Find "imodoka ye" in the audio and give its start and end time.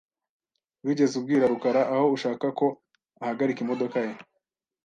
3.65-4.13